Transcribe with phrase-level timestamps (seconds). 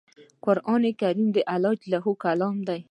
[0.45, 1.83] قرآن کریم د الله ج
[2.23, 2.79] کلام دی